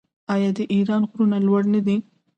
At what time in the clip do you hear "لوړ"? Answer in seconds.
1.47-1.63